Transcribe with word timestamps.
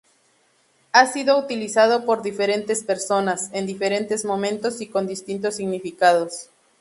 Ha 0.93 1.05
sido 1.05 1.37
utilizado 1.37 2.05
por 2.07 2.23
diferentes 2.23 2.83
personas, 2.83 3.51
en 3.53 3.67
diferentes 3.67 4.25
momentos 4.25 4.81
y 4.81 4.87
con 4.87 5.05
distintos 5.05 5.57
significados. 5.57 6.49